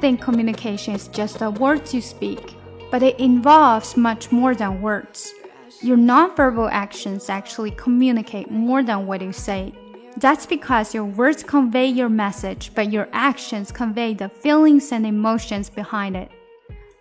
[0.00, 2.54] think communication is just the words you speak,
[2.90, 5.32] but it involves much more than words.
[5.82, 9.72] Your nonverbal actions actually communicate more than what you say.
[10.16, 15.70] That's because your words convey your message, but your actions convey the feelings and emotions
[15.70, 16.30] behind it.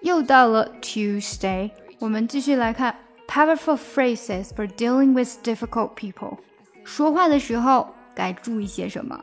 [0.00, 2.96] 又到了 Tuesday，我们继续来看
[3.28, 6.38] powerful phrases for dealing with difficult people。
[6.84, 9.22] 说话的时候该注意些什么？